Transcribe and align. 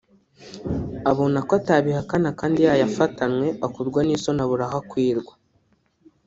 abona 1.11 1.37
ko 1.47 1.51
atabihakana 1.59 2.29
kandi 2.39 2.59
yayafatanwe 2.67 3.47
akorwa 3.65 3.99
n’isoni 4.03 4.41
abura 4.45 4.65
aho 4.67 4.77
akwirwa 4.83 5.33